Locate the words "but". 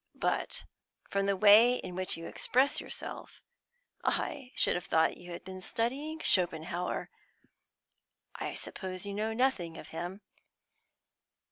0.15-0.65